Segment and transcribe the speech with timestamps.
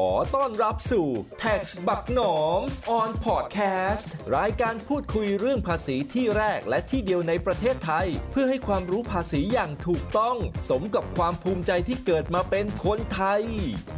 [0.00, 1.08] ขอต้อนรับสู่
[1.42, 2.60] Tax บักหนอม
[2.98, 10.36] on podcast รายการพูดคุยเรื่องภาษีที่แรกและที่เดียวในประเทศไทย เพื่อให้ความรู้ภาษีอย่างถูกต้อง
[10.68, 13.42] สมกับความภูมิใจที่เกิดมาเป็นคนไทย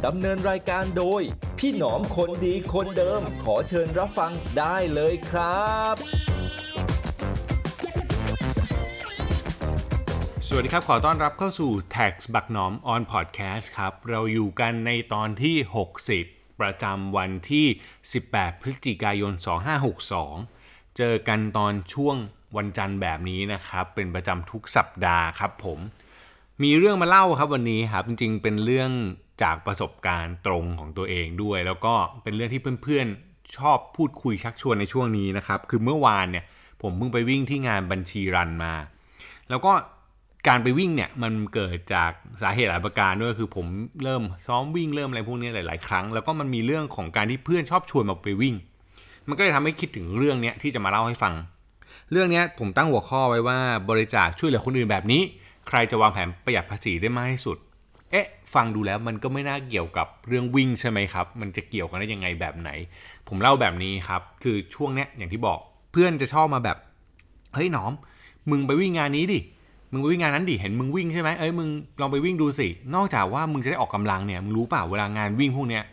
[0.05, 1.21] ดำเนินรายการโดย
[1.59, 5.95] พี่หนอมคนดีคนเดิม ขอเชิญรับฟังได้เลยครับ
[10.49, 15.55] สวัสดีครับ ขอต้อนรับเข้าสู่ Tax บักหนอม on podcast ครับ เราอยู่กันในตอนที่
[16.07, 17.65] 60 ประจำวันที่
[18.13, 19.33] 18 พฤศจิกายน
[20.13, 22.15] 2562 เจอกันตอนช่วง
[22.57, 25.79] วันจันทร์แบบนี้นะครับ เป็นประจำทุกสัปดาห์ครับผม
[26.63, 28.91] มีเรื่องมาเล่าครับวันนี้ครับ จริงๆ เป็นเรื่อง
[29.43, 31.93] จากประสบการณ์ตรงของตัวเองด้วย แล้วก็
[32.23, 36.45] เป็นเรื่องที่เพื่อนๆ ชอบพูดคุยชักชวนในช่วงนี้นะครับ คือเมื่อวานเนี่ย
[36.81, 38.73] ผมเพิ่งไปวิ่งที่งานบัญชีรันมา
[39.51, 39.73] แล้วก็
[40.47, 42.11] การไปวิ่งเนี่ยมันเกิดจาก
[42.41, 43.67] สาเหตุหลายประการด้วยคือผม
[44.03, 48.55] เริ่มซ้อมวิ่งเริ่มอะไรพวกนี้หลาย ๆ ครั้ง แล้วก็มันมีเรื่องของการที่เพื่อนชอบชวนมาไปวิ่ง
[49.27, 51.33] มันก็เลยทำให้คิดถึงเรื่องเนี้ยที่จะมาเล่าให้ฟัง
[52.11, 55.21] เรื่องเนี้ยผมตั้งหัวข้อไว้ว่าบริจาคช่วยเหลือคนอื่นแบบนี้
[55.67, 57.57] ใครจะวางแผนประหยัดภาษีได้มากที่สุด
[58.11, 62.69] เอ๊ะ ฟังดูแล้วมันก็ไม่น่าเกี่ยวกับเรื่องวิ่งใช่ไหมครับ มันจะเกี่ยวกันได้ยังไงแบบไหน
[63.27, 65.59] ผมเล่าแบบนี้ครับ คือช่วงเนี้ยอย่างที่บอก
[65.91, 66.77] เพื่อนจะชอบมาแบบ
[67.53, 67.93] เฮ้ยหนอม
[68.49, 69.39] มึงไปวิ่งงานนี้ดิ
[69.91, 71.69] มึงไปวิ่งงานนั้นดิเห็นมึงวิ่งใช่ไหมเอ้ยมึง
[72.01, 75.83] ลองไปวิ่งดูสินอกจากว่ามึงจะได้ออกกำลังเนี่ยมึงรู้เปล่าเวลางานวิ่งพวกเนี้ย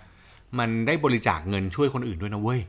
[0.59, 2.61] มันได้บริจาคเงินช่วยคนอื่นด้วยนะเว้ย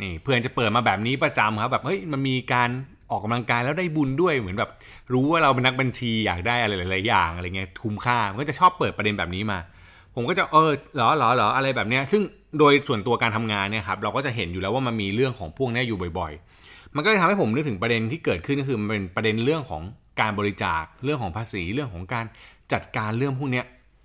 [0.00, 2.68] นี่เพื่อนจะเปิดมาแบบนี้ประจำครับแบบเฮ้ยมันมีการ
[3.10, 4.70] ออกกำลังกายแล้วได้บุญด้วยเหมือนแบบ
[5.12, 9.58] รู้ว่าเราเป็นนักบัญชีอยากได้อะไรหลายๆอย่างอะไรเงี้ยคุ้มค่ามันก็จะชอบเปิดประเด็นแบบนี้มา
[10.14, 12.22] ผมก็จะเออหรอหรอหรออะไรแบบเนี้ยซึ่ง
[12.58, 16.32] โดยส่วนตัวการทำงานเนี่ยครับเราก็จะเห็นอยู่แล้วว่ามันมีเรื่องของพวกนี้อยู่บ่อย
[16.64, 19.82] ๆ มันก็เลยทำให้ผมนึกถึงประเด็นที่เกิดขึ้นก็คือมันเป็นประเด็นเรื่องของ
[20.20, 22.24] การบริจาคเรื่องของภาษีเรื่องของการ
[22.72, 23.62] จัดการเรื่องพวกนี้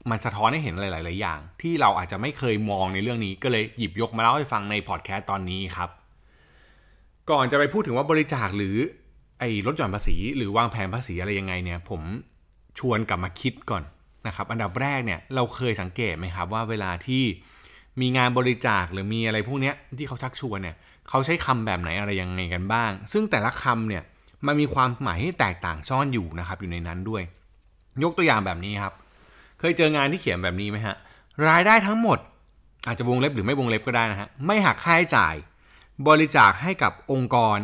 [0.10, 5.90] มันสะท้อนให้เห็นหลาย ๆ อย่าง ที่เราอาจจะไม่เคยมองในเรื่องนี้ก็เลยหยิบยกมาเล่าให้ฟังในพอดแคสต์ตอนนี้ครับ
[7.32, 8.76] ก่อนจะไปพูดถึงว่าบริจาคหรือ
[9.40, 12.02] ไอ้ลดหย่อนภาษี หรือวางแผนภาษีอะไรยังไงเนี่ย ผม
[12.80, 13.84] ชวนกลับมาคิดก่อน
[14.28, 17.24] นะครับ อันดับแรกเนี่ยเราเคยสังเกตไหมครับว่าเวลาที่
[18.02, 20.76] มีงานบริจาคหรือมีอะไรพวกนี้ที่เขาชักชวนเนี่ย
[21.10, 24.04] เขาใช้คำแบบไหนอะไรยังไงกันบ้าง ซึ่งแต่ละคำเนี่ย
[24.48, 27.24] มันมีความหมายที่แตกต่างซ่อนอยู่นะครับอยู่ในนั้นด้วย
[28.04, 28.94] ยกตัวอย่างแบบนี้ครับ
[29.60, 30.96] เคยเจองานที่เขียนแบบนี้ไหมฮะ
[31.50, 32.20] รายได้ทั้งหมด
[32.88, 35.36] อาจจะวงเล็บหรือไม่วงเล็บก็ได้นะฮะไม่หักค่าใช้จ่าย
[36.08, 37.58] บริจาคให้กับองค์กร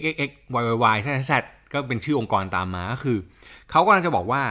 [0.00, 1.32] xxx yy z z
[1.72, 3.18] ก็เป็นชื่อองค์กรตามมาก็คือ
[3.70, 4.42] เขากำลังจะบอกว่า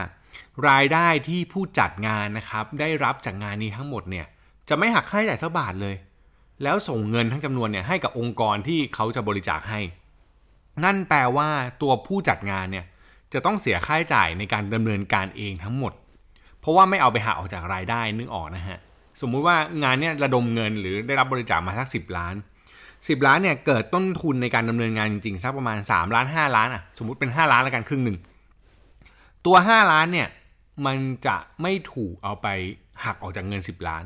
[0.68, 4.26] รายได้ที่ผู้จัดงานนะครับ ได้รับจากงานนี้ทั้งหมดเนี่ย
[4.68, 5.94] จะไม่หักค่าใช้จ่ายสักบาทเลย
[6.62, 9.80] แล้วส่งเงินทั้งจำนวนเนี่ยให้กับองค์กรที่เขาจะบริจาคให้
[10.84, 11.48] นั่นแปลว่า
[11.82, 12.84] ตัวผู้จัดงานเนี่ย
[13.32, 15.92] จะต้องเสียค่าใช้จ่ายในการดำเนินการเองทั้งหมด
[16.60, 18.78] เพราะว่าไม่เอาไปหักออกจากรายได้นึกออกนะฮะ
[19.20, 22.34] สมมุติว่างานเนี่ยระดมเงินหรือได้รับบริจาคมาสักสิล้าน
[22.80, 28.18] 10 ล้านเนี่ยเกิดต้นทุนในการดำเนินงานจริงๆสักประมาณ 3 ล้าน 5 ล้านอะสมมุติเป็น 5 ล้านแล้วกันครึ่งหนึ่ง
[29.46, 30.28] ตัว 5 ล้านเนี่ย
[30.86, 32.46] มันจะไม่ถูกเอาไป
[33.04, 34.04] หักออกจากเงิน 10 ล้าน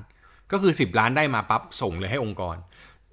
[0.51, 2.57] ก็คือ 10 ล้านได้มาปั๊บส่งเลยให้องค์กร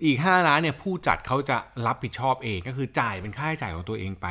[0.05, 4.27] อีก 5 ล้านเนี่ยผู้จัดเขาจะรับผิดชอบเองก็คือจ่ายเป็นค่าใช้จ่ายของตัวเองไป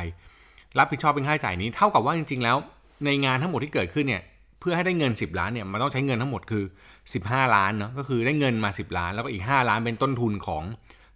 [0.79, 2.57] รับผิดชอบเป็นค่าใช้จ่ายนี้เท่ากับว่าจริง ๆ แล้ว
[3.05, 4.21] ในงานทั้งหมดที่เกิดขึ้นเนี่ย
[4.59, 6.63] เพื่อให้ได้เงิน 10 ล้านเนี่ยมันต้องใช้เงินทั้งหมดคือ
[7.09, 10.63] 15 ล้านเนาะก็คือได้เงินมา 10 ล้าน แล้วก็อีก 5 ล้านเป็นต้นทุนของ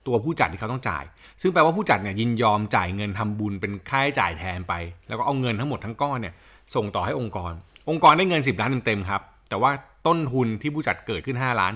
[0.07, 1.03] ตัวผู้จัดที่เขาต้องจ่าย
[1.41, 4.73] ซึ่งแปลว่าผู้จัดเนี่ยยินยอมจ่ายเงินทำบุญเป็นค่าใช้จ่ายแทนไป
[5.07, 6.33] แล้วก็เอาเงินทั้งหมดทั้งก้อนเนี่ย
[6.75, 7.53] ส่งต่อให้องค์กร
[7.89, 9.71] องค์กรได้เงิน 10 ล้านเต็มๆครับแต่ว่า
[10.07, 11.73] ต้นทุนที่ผู้จัดเกิดขึ้น 5 ล้าน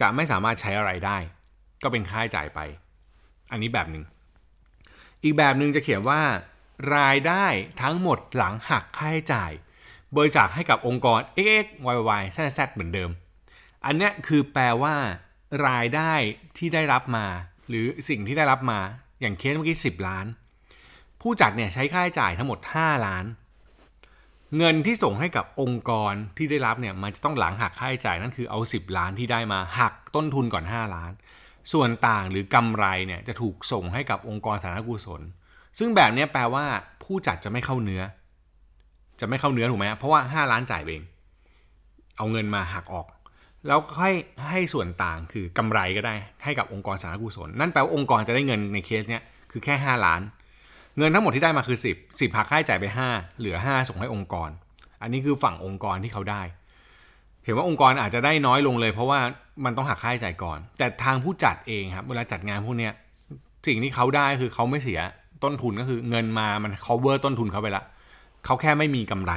[0.00, 1.18] จะไม่สามารถใช้อะไรได้
[1.82, 2.60] ก็เป็นค่าใช้จ่ายไป
[3.50, 4.04] อันนี้แบบหนึ่ง
[5.24, 6.20] อีกแบบหนึ่งจะเขียนว่า
[6.96, 7.46] รายได้
[7.82, 9.50] ทั้งหมดหลังหักค่าใช้จ่าย
[10.16, 11.20] บริจาคให้กับองค์กร
[11.62, 13.10] x x y y z z เหมือนเดิม
[13.84, 14.94] อันเนี้ยคือแปลว่า
[15.68, 16.12] รายได้
[16.58, 17.26] ที่ได้รับมา
[17.68, 18.80] หรือสิ่งที่ได้รับมา
[19.20, 20.26] อย่างเคสเมื่อกี้ 10 ล้าน
[21.20, 23.24] ผู้จัดเนี่ยใช้ค่าใช้จ่ายทั้งหมด 5 ล้าน
[24.56, 31.12] เงินที่ส่งให้กับองค์กรที่ได้รับเนี่ยมันจะต้องหลังหักค่าใช้จ่ายนั่นคือเอา 10 ล้านที่ได้มาหักต้นทุนก่อน 5 ล้าน
[31.72, 35.22] ส่วนต่างหรือกำไรเนี่ยจะถูกส่งให้กับองค์กรสาธารณกุศล
[35.78, 36.64] ซึ่งแบบนี้แปลว่า
[37.02, 38.02] ผู้จัดจะไม่เข้าเนื้อ
[39.20, 41.02] จะไม่เข้าเนื้อถูกไหมเพราะว่า 5 ล้านจ่ายเอง
[42.16, 43.06] เอาเงินมาหักออก
[43.66, 44.10] แล้วให้
[44.48, 49.22] ให้ส่วนต่างคือกำไรก็ได้ ให้กับองค์กรสาธารณกุศล นั่นแปลว่าองค์กรจะได้เงินในเคสเนี้ย
[49.52, 50.20] คือแค่ 5 ล้าน
[50.98, 54.50] เงินทั้งหมดที่ได้มาคือ 10 10หักค่าใช้จ่ายไป 5 เหลือ 5 ส่งให้องค์กร
[55.02, 56.42] อันนี้คือฝั่งองค์กรที่เขาได้
[57.48, 59.20] เห็นว่าองค์กรอาจจะได้น้อยลงเลย เพราะว่า
[59.64, 62.92] มันต้องหักค่าใช้จ่ายก่อน แต่ทางผู้จัดเองครับเวลาจัดงานพวกเนี้ย
[63.66, 65.00] สิ่งที่เขาได้คือเขาไม่เสีย
[65.44, 67.82] ต้นทุนก็คือเงินมามัน cover ต้นทุนเขาไปละ
[68.44, 69.32] เขาแค่ไม่มีกำไร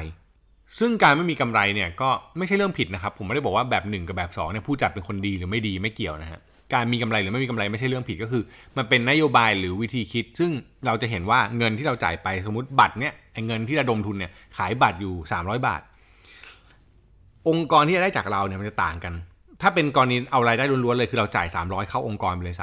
[0.79, 6.39] ซึ่งการไม่มีกำไรเนี่ยก็ไม่ใช่เรื่องผิดนะครับ ผมไม่ได้บอกว่าแบบ1กับแบบ2เนี่ยผู้จัดเป็นคนดีหรือไม่ดีไม่เกี่ยวนะฮะ
[6.73, 8.43] การมีกำไรหรือไม่มีกำไรไม่ใช่เรื่องผิดก็คือ
[8.77, 10.51] มันเป็นนโยบายหรือวิธีคิด ซึ่ง
[10.85, 13.13] เราจะเห็นว่าเงินที่เราจ่ายไปสมมติบัตรเนี่ย
[13.47, 15.81] เงินที่ระดมทุนเนี่ยขายบัตรอยู่ 300 บาท
[17.49, 19.13] องค์กรที่จะได้จากเราเนี่ยมันจะต่างกัน
[19.61, 22.57] ถ้าเป็นกรณีเอารายได้ล้วนๆเลยคือเราจ่าย 300 เข้าองค์กรไปเลย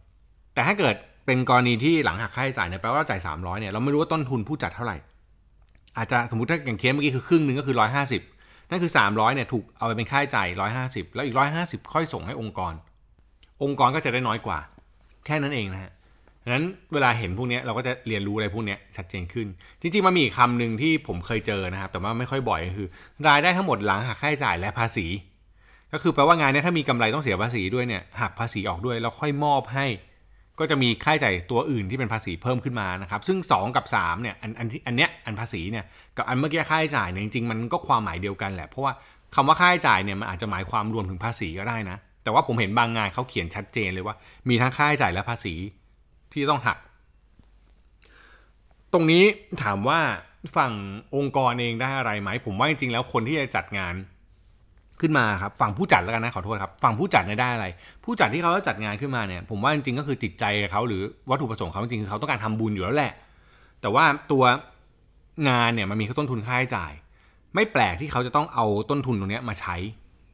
[0.00, 0.94] 300 แต่ถ้าเกิด
[1.26, 4.96] เป็นกรณีที่หลังหักค่าใช้จ่ายเนี่ยแปลว่าจ่าย 300เนี่ยเราไม่รู้ว่าต้นทุนผู้จัดเท่าไหร่
[5.96, 7.76] อาจจะสมมติถ้าอย่างเคสเมื่อกี้คือครึ่งหนึ่งก็คือ
[8.22, 10.48] 150 นั่นคือ 300เนี่ยถูกเอาไปเป็นค่าใช้จ่าย
[10.80, 12.74] 150 แล้วอีก 150 ค่อยส่งให้องค์กร
[13.62, 14.58] องค์กรก็จะได้น้อยกว่า
[15.26, 15.92] แค่นั้นเองนะฮะ
[16.44, 19.46] ดังนั้นเวลาเห็นพวกนี้เราก็จะเรียนรู้อะไรพวกนี้ชัดเจนขึ้น
[19.80, 22.88] จริงๆมันมีอีกคำหนึ่งที่ผมเคยเจอนะครับ แต่ว่าไม่ค่อยบ่อยก็คือ
[23.28, 25.06] รายได้ทั้งหมดหลังหักค่าใช้จ่ายและภาษี
[25.92, 29.86] ก็คือแปลว่างานนี้ถ้ามีกำไรต้องเสียภาษีด้วยเนี่ยหักภาษีออกด้วยแล้วค่อยมอบให้
[30.58, 35.84] ก็จะมีค่าใช้จ่ายตัวอื่นที่เป็นภาษีเพิ่มขึ้นมานะครับ ซึ่ง 2 กับ 3เนี่ยอันอันที่อันเนี้ยอันภาษีเนี่ย
[36.16, 38.92] กับอันเมื่อกี้ค่าใช้จ่ายเนี่ยจริงๆมันก็ความหมายเดียวกันแหละเพราะว่า
[39.34, 44.16] คำว่าค่าใช้จ่ายเนี่ยมันอาจจะหมายความรวมถึงภาษีก็ได้นะแต่ว่าผมเห็นบางงานเขาเขียนชัดเจนเลยว่า
[44.48, 45.54] มีทั้งค่าใช้จ่ายและภาษี
[46.34, 46.78] ที่ต้องหัก
[48.92, 49.24] ตรงนี้
[49.62, 50.00] ถามว่า
[50.56, 50.72] ฝั่ง
[51.16, 53.94] องค์กรเองได้อะไรไหม ผมว่าจริงๆแล้วคนที่จะจัดงาน
[55.00, 57.66] ขึ้นมาครับฝั่งผู้จัดแล้วกันนะขอโทษครับฝั่งผู้จัดเนี่ยได้อะไร
[58.04, 63.12] ผู้จัดที่เขาจะจัดงานขึ้นมาเนี่ย ผมว่าจริงๆก็คือจิตใจเขาหรือวัตถุประสงค์เขาจริงๆคือเขาต้องการทำบุญอยู่แล้วแหละ
[63.80, 64.44] แต่ว่าตัว
[65.48, 66.92] งานเนี่ยมันมีต้นทุนค่าใช้จ่าย
[67.54, 69.76] ไม่แปลกที่เขาจะต้องเอาต้นทุนตรงนี้มาใช้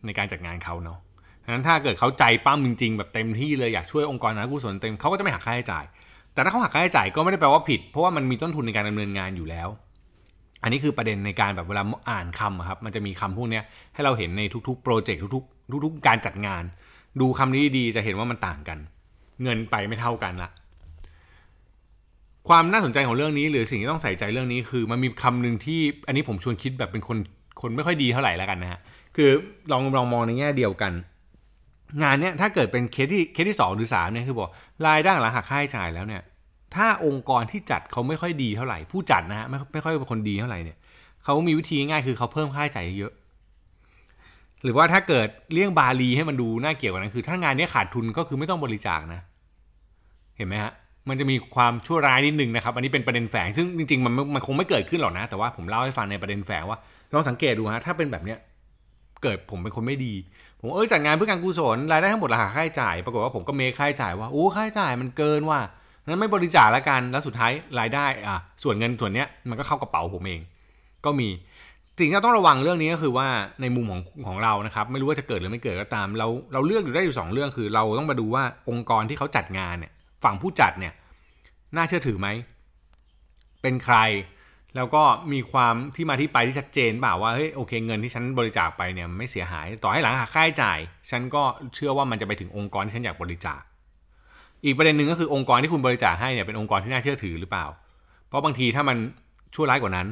[0.05, 1.10] ในการจัดงานเขาเนาะฉะ
[1.53, 5.85] นั้นถ้าเกิดเขาใจปั้มจริง ๆ แบบเต็มที่เลยอยากช่วยองค์กรนะกุศลเต็มเขาก็จะไม่หักค่าใช้จ่าย
[6.35, 9.69] แต่ถ้าเขาหักค่าใช้จ่ายก็ไม่ได้แปลว่าผิด เพราะว่ามันมีต้นทุนในการดำเนินงานอยู่แล้ว
[10.63, 13.61] อันนี้คือประเด็นในการแบบเวลาอ่านคำครับมันจะมีคำพวกนี้
[13.95, 16.63] ให้เราเห็นในทุกๆโปรเจกต์ทุกๆ ทุกๆ การจัดงาน
[17.21, 18.79] ดูคำนี้ดีจะเห็นว่ามันต่างกัน
[19.43, 20.51] เงินไปไม่เท่ากันละ
[22.49, 27.19] ความน่าสนใจของเรื่องนี้ หรือสิ่งที่ต้องใส่ใจเรื่องนี้คือมันมีคำหนึ่งที่อันนี้ผมชวนคิดแบบเป็นคน
[27.61, 28.81] คนไม่ค่อยดีเท่าไหร่แล้วกันนะฮะ
[29.17, 29.31] คือ
[29.73, 30.93] ลองลองมองในแง่เดียวกัน
[32.03, 34.51] งานเนี้ยถ้าเกิดเป็นเคสที่เคสที่สองหรือสามเนี่ยคือบอก
[34.87, 36.23] รายได้หลังหักค่าใช้จ่ายแล้วเนี่ย
[36.75, 40.79] ถ้าองค์กรที่จัดเขาไม่ค่อยดีเท่าไหร่ ผู้จัดนะฮะไม่ไม่ค่อยเป็นคนดีเท่าไหร่เนี่ย
[41.25, 43.13] เขามีวิธีง่ายคือเขาเพิ่มค่าใช้จ่ายเยอะ
[44.63, 49.21] หรือว่าถ้าเกิดเลี่ยงบาลีให้มันดูน่าเกี่ยวกันนั้นคือ ถ้างานนี้ขาดทุนก็คือไม่ต้องบริจาคนะ
[50.37, 50.73] เห็นไหมฮะ
[51.09, 56.79] มันจะมีความชั่วร้ายนิดนึงนะครับ อันนี้เป็นประเด็นแฝงซึ่งจริงๆมันมันคงไม่เกิดขึ้นหรอกนะ แต่ว่าผมเล่าให้ฟังในประเด็นแฝงว่า
[57.13, 58.39] ลองสังเกตดูฮะถ้าเป็นแบบเนี้ย
[59.23, 60.15] เกิดผมเป็นคนไม่ดี
[60.59, 65.59] ผมเออจัดงานเพื่อการกุศลรายได้ทั้งหมดราคาค่าใช้จ่าย ปรากฏว่าผมก็เมคค่าใช้จ่ายว่าโอ้ค่าใช้จ่ายมันเกินว่า
[66.07, 70.41] นั้นไม่บริจาคแล้วกันแล้วสุดท้ายรายได้อะส่วนเงินส่วนเนี้ยมันก็เข้ากระเป๋าผมเอง
[71.05, 71.29] ก็มี
[71.99, 73.29] สิ่งที่ต้องระวังเรื่องนี้ก็คือว่า
[73.61, 79.93] ในมุมของของเรานะครับ ไม่รู้ว่าจะเกิดหรือไม่เกิดก็ตาม เราเราเลือกอยู่ได้อยู่สองเรื่องคือ เราต้องมาดูว่าองค์กรที่เขาจัดงานเนี่ย
[80.25, 80.93] ฝั่งผู้จัดเนี่ย
[81.77, 82.29] น่าเชื่อถือไหม
[83.63, 83.97] เป็นใคร
[84.77, 85.03] แล้วก็
[85.33, 90.79] มีความที่มาที่ไปที่ชัดเจนเปล่าว่าเฮ้ยโอเคเงินที่ฉันบริจาคไปเนี่ยไม่เสียหาย ต่อให้หลังหักค่าใช้จ่าย
[91.11, 91.43] ฉันก็
[91.75, 93.61] เชื่อว่ามันจะไปถึงองค์กรที่ฉันอยากบริจาค
[94.65, 97.67] อีกประเด็นหนึ่งก็คือองค์กรที่คุณบริจาคให้เนี่ยเป็นองค์กรที่น่าเชื่อถือหรือเปล่า
[98.29, 98.97] เพราะบางทีถ้ามัน
[99.55, 100.09] ชั่วร้ายกว่านั้น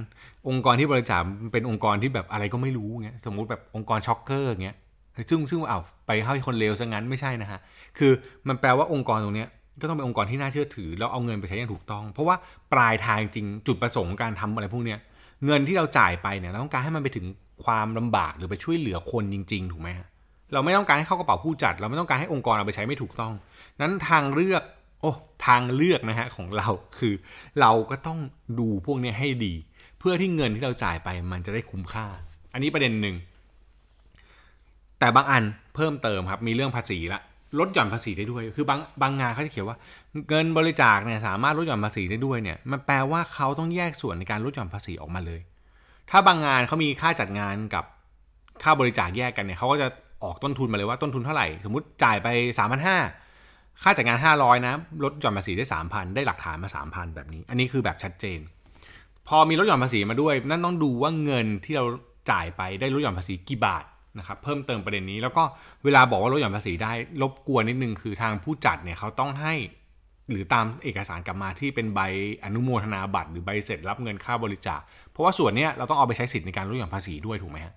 [0.49, 1.21] องค์กรที่บริจาค
[1.53, 4.77] เป็นองค์กรที่แบบอะไรก็ไม่รู้เงี้ยสมมุติแบบองค์กรช็อกเกอร์เงี้ย
[5.31, 7.61] ซึ่งซึ่งเอาไปให้คนเลวซะงั้นไม่ใช่นะฮะ
[7.99, 8.13] คือ
[8.49, 9.49] มันแปลว่าองค์กรตรงเนี้ย
[9.81, 12.37] ก็ต้องเป็นองค์กรที่น่าเชื่อถือ แล้วเอาเงินไปใช้อย่างถูกต้อง เพราะว่า
[12.73, 14.99] ปลายทางจริงจุดประสงค์การทำอะไรพวกเนี้ย
[15.47, 17.27] เงินที่เราจ่ายไปเนี่ยเราต้องการให้มันไปถึง
[17.65, 19.89] ความลำบากหรือไปช่วยเหลือคนจริง ๆ ถูกไหม
[20.53, 23.33] เราไม่ต้องการให้เข้ากระเป๋าผู้จัด เราไม่ต้องการให้องค์กรเอาไปใช้ไม่ถูกต้อง
[23.81, 24.63] นั้นทางเลือก
[25.01, 25.13] โอ้
[25.47, 27.15] ทางเลือกนะฮะของเราคือ
[27.61, 28.19] เราก็ต้อง
[28.59, 29.55] ดูพวกนี้ให้ดี
[29.99, 32.07] เพื่อที่เงินที่เราจ่ายไปมันจะได้คุ้มค่า
[32.53, 33.17] อันนี้ประเด็นหนึ่ง
[34.99, 35.43] แต่บางอัน
[35.75, 37.21] เพิ่มเติมครับมีเรื่องภาษีละ
[37.59, 39.79] ลดหย่อนภาษีได้ด้วย คือบางบางงานเขาจะเขียนว่า
[40.29, 45.41] เงินบริจาคเนี่ยสามารถลดหย่อนภาษีได้ด้วยเนี่ย มันแปลว่าเขาต้องแยกส่วนในการลดหย่อนภาษีออกมาเลย
[46.11, 47.85] ถ้าบางงานเขามีค่าจัดงานกับ
[48.63, 49.89] ค่าบริจาคแยกกันเนี่ยเขาก็จะ
[50.25, 54.75] ออกต้นทุนมาเลยว่าต้นทุนเท่าไหร่ สมมติจ่ายไป3 5 0 0ค่าจัดงาน 500นะ
[55.05, 58.41] ลดหย่อนภาษีได้ 3,000 ได้หลักฐานมา 3,000 แบบนี้ อันนี้คือแบบชัดเจน
[59.29, 61.85] พอมีลดหย่อนภาษีมาด้วย นั่นต้องดูว่าเงินที่เรา
[62.31, 63.85] จ่ายไปได้ลดหย่อนภาษีกี่บาท
[64.19, 65.43] นะครับเพิ่มเติมประเด็นนี้ แล้วก็
[65.85, 69.55] เวลาบอกว่าลดหย่อนภาษีได้รบกวนนิดนึงคือทางผู้จัดเนี่ยเขาต้องให้
[70.31, 72.01] หรือตามเอกสารกลับมาที่เป็นใบ
[72.45, 77.75] อนุโมทนาบัตรหรือใบเสร็จรับเงินค่าบริจาคเพราะว่าส่วนนี้เราต้องเอาไปใช้สิทธิ์ในการลดหย่อนภาษีด้วยถูกไหมฮะ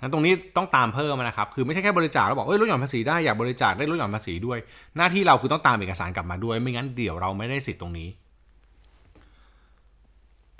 [0.00, 4.58] นั้นตรงนี้ต้องตามเพิ่มนะครับ คือไม่ใช่แค่บริจาคแล้วบอกเอ้ยลดหย่อนภาษีได้อยากบริจาคได้ลดหย่อนภาษีด้วย
[4.96, 8.08] หน้าที่เราคือต้องตามเอกสารกลับมาด้วย ไม่งั้นเดี๋ยวเราไม่ได้สิทธิ์ตรงนี้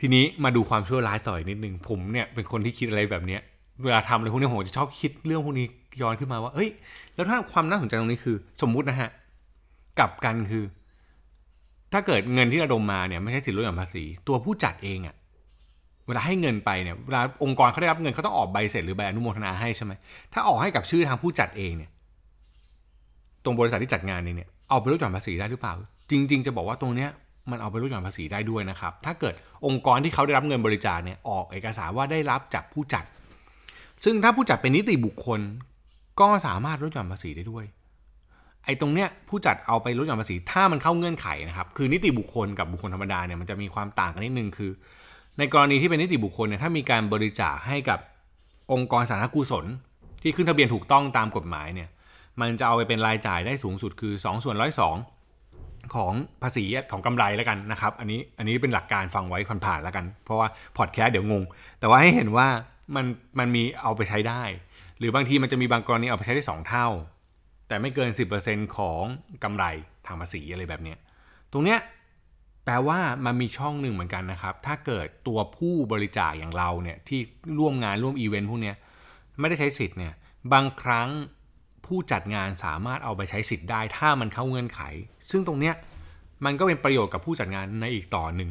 [0.00, 3.40] ทีนี้มาดูความชั่วร้ายต่ออีกนิดนึงผมเนี่ยเป็นคนที่คิดอะไรแบบเนี้ย
[3.84, 5.66] เวลาทำอะไรพวกนี้ผมจะชอบคิดเรื่องพวกนี้
[6.02, 6.70] ย้อนขึ้นมาว่า เอ้ย
[7.14, 9.10] แล้วถ้าความน่าสนใจตรงนี้คือ สมมุตินะฮะ
[9.98, 10.64] กลับกันคือ
[11.92, 15.14] ถ้าเกิดเงินที่ระดมมาเนี่ยไม่ใช่สิทธิลดหย่อนภาษี ตัวผู้จัดเองอะ
[16.06, 19.92] เวลาให้เงินไปเนี่ยเวลาองค์กรเขาได้รับเงินเขาต้องออกใบเสร็จหรือใบอนุโมทนาให้ใช่ไหม
[20.32, 21.90] ถ้าออกให้กับชื่อทางผู้จัดเองเนี่ย
[23.44, 25.74] ตรงบริษัทที่จัดงานนี้เนี่ย เอาไปลดหย่อนภาษีได้หรือเปล่า
[26.10, 27.10] จริง ๆ จะบอกว่าตรงเนี้ย
[27.50, 29.34] มันเอาไปลดหย่อนภาษีได้ด้วยนะครับ ถ้าเกิด
[29.66, 33.04] องค์กรที่เขาได้รับเงินบริจาคเนี่ยออกเอกสารว่าได้รับจากผู้จัด
[34.04, 35.40] ซึ่งถ้าผู้จัดเป็นนิติบุคคล
[36.20, 37.64] ก็สามารถลดหย่อนภาษีได้ด้วย
[38.64, 44.70] ไอ้ตรงเนี้ยผู้จัดเอาไปลดหย่อนภาษีถ้ามันเข้าเงื่อนไขนะครับ คือนิติบุคคลกับบุคคลธรรมดาเนี่ยมันจะมีความต่างกันนิดนึงคือ
[45.38, 47.98] ในกรณีที่เป็นนิติบุคคลเนี่ยถ้ามีการบริจาคให้กับ
[48.72, 49.64] องค์กรสาธารณกุศล
[50.22, 51.88] ที่ขึ้นทะเบียนถูกต้องตามกฎหมายเนี่ย
[52.40, 54.96] มันจะเอาไปเป็นรายจ่ายได้สูงสุดคือ 2 ส่วนร้อยสอง
[55.94, 56.12] ของ
[56.42, 61.42] ภาษีของกำไรแล้วกันนะครับ อันนี้อันนี้เป็นหลักการฟังไว้ผ่านๆแล้วกัน เพราะว่าพอดแคสต์เดี๋ยวงง
[61.80, 62.48] แต่ว่าให้เห็นว่า
[62.94, 63.04] มัน
[63.38, 64.42] มันมีเอาไปใช้ได้
[64.98, 66.88] หรือบางทีมันจะมีบางกรณีเอาไปใช้ได้ 2 เท่า
[67.68, 68.10] แต่ไม่เกิน
[68.44, 69.02] 10%ของ
[69.44, 69.64] กำไร
[70.06, 70.98] ทางภาษีอะไรแบบเนี้ย
[71.52, 71.80] ตรงเนี้ย
[72.64, 77.20] แปลว่ามันมีช่องหนึ่งเหมือนกันนะครับ ถ้าเกิดตัวผู้บริจาคอย่างเราเนี่ยที่
[77.58, 78.76] ร่วมงานร่วมอีเวนต์พวกเนี้ย
[79.40, 80.12] ไม่ได้ใช้สิทธิ์เนี่ย
[80.52, 81.08] บางครั้ง
[81.86, 84.80] ผู้จัดงานสามารถเอาไปใช้สิทธิ์ได้ ถ้ามันเข้าเงื่อนไข
[85.30, 85.74] ซึ่งตรงเนี้ย
[86.44, 88.50] มันก็เป็นประโยชน์กับผู้จัดงานในอีกต่อหนึ่ง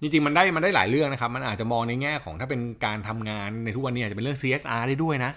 [0.00, 5.32] จริงๆมันได้มันได้หลายเรื่องนะครับ มันอาจจะมองในแง่ของถ้าเป็นการทำงานในทุกวันนี้อาจจะเป็นเรื่อง CSR ได้ด้วยนะ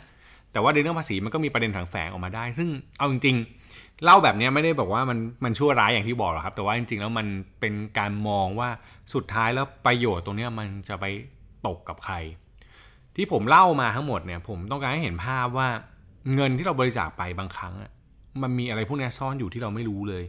[0.52, 7.28] แต่ว่าในเรื่องภาษีมันก็มีประเด็นถังแฝงออกมาได้ ซึ่งเอาจริงๆ เล่าแบบนี้ไม่ได้บอกว่ามันมันชั่วร้ายอย่างที่บอกหรอกครับ แต่ว่าจริงๆแล้วมัน
[7.60, 8.70] เป็นการมองว่า
[9.14, 11.06] สุดท้ายแล้วประโยชน์ตรงนี้มันจะไป
[11.68, 12.16] ตกกับใคร
[13.16, 15.68] ที่ผมเล่ามาทั้งหมดเนี่ย ผมต้องการให้เห็นภาพว่า
[16.36, 17.74] เงินที่เราบริจาคไปบางครั้ง
[18.42, 20.24] มันมีอะไรพวกนี้ซ่อนอยู่ที่เราไม่รู้เลย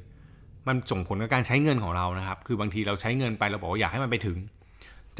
[0.68, 4.36] มันส่งผลกับการใช้เงินของเรานะครับ คือบางทีเราใช้เงินไปเราบอกว่าอยากให้มันไปถึง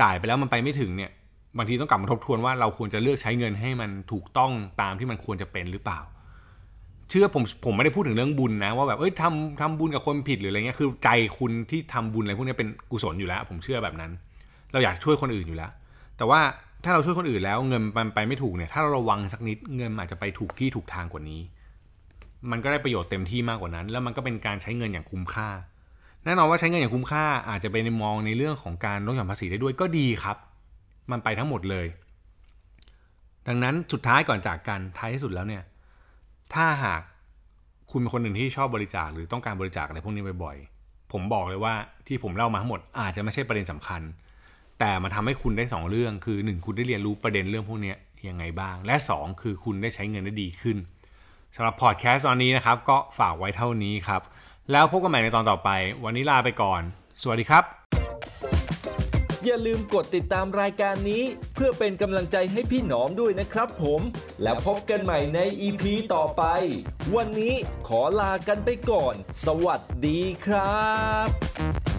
[0.00, 1.10] จ่ายไปแล้วมันไปไม่ถึงเนี่ย
[1.58, 6.00] บางทีต้องกลับมาทบทวนว่าเราควรจะเลือกใช้เงินให้มันถูกต้องตามที่มันควรจะเป็นหรือเปล่า
[7.10, 14.10] เชื่อผมผมไม่ได้พูดถึงเรื่องบุญนะว่าแบบเอ้ยทำทำบุญกับคนผิดหรืออะไรเงี้ยคือใจคุณที่ทำบุญอะไรพวกนี้เป็นกุศลอยู่แล้ว ผมเชื่อแบบนั้น
[14.72, 15.70] เราอยากช่วยคนอื่นอยู่แล้ว
[16.16, 16.40] แต่ว่า
[16.84, 21.40] ถ้าเราช่วยคนอื่นแล้วเงินมันไปไม่ถูกเนี่ยถ้าเราระวังสักนิดเงินอาจจะไปถูกที่ถูกทางกว่านี้
[22.50, 25.48] มันก็ได้ประโยชน์เต็มที่มากกว่านั้น แล้วมันก็เป็นการใช้เงินอย่างคุ้มค่า
[26.24, 30.36] แน่นอนว่าใช้เงินอย่างคุ้มค่าอาจจะไปมองในเรื่องของการลดหย่อนภาษีได้ด้วยก็ดีครับ
[31.10, 31.86] มันไปทั้งหมดเลย
[33.46, 35.62] ดังนั้นสุดท้ายก่อนจากกันท้ายที่สุดแล้วเนี่ย
[36.54, 37.00] ถ้าหาก
[37.90, 41.74] คุณเป็นคนหนึ่งที่ชอบบริจาคหรือต้องการบริจาคอะไรพวกนี้บ่อยๆ ผมบอกเลยว่า
[42.06, 44.02] ที่ผมเล่ามาทั้งหมดอาจจะไม่ใช่ประเด็นสำคัญ
[44.78, 47.94] แต่มันทาให้คุณได้ 2 เรื่อง คือ 1 คุณได้เรียนรู้ประเด็นเรื่องพวกนี้
[48.28, 50.76] ยังไงบ้าง และ 2 คือคุณได้ใช้เงินได้ดีขึ้น
[51.54, 54.20] สำหรับพอดแคสต์ตอนนี้นะครับ ก็ฝากไว้เท่านี้ครับ
[54.72, 55.70] แล้วพบกันใหม่ในตอนต่อไป
[56.04, 56.80] วันนี้ลาไปก่อน
[57.22, 57.64] สวัสดีครับ
[59.44, 61.22] อย่าลืมกดติดตามรายการนี้
[61.54, 64.00] เพื่อเป็นกำลังใจให้พี่หนอมด้วยนะครับผม
[64.42, 66.42] แล้วพบกันใหม่ใน EP ต่อไป
[67.16, 67.54] วันนี้
[67.88, 69.14] ขอลากันไปก่อน
[69.46, 70.88] สวัสดีครั
[71.26, 71.89] บ